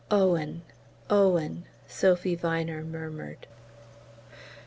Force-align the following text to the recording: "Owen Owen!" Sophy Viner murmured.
"Owen 0.09 0.63
Owen!" 1.11 1.65
Sophy 1.87 2.33
Viner 2.33 2.83
murmured. 2.83 3.45